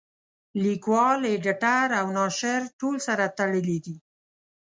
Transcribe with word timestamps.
لیکوال 0.63 1.19
اېډیټر 1.29 1.87
او 1.99 2.07
ناشر 2.17 2.61
ټول 2.79 2.95
سره 3.07 3.25
تړلي 3.37 3.77
دي. 3.85 3.95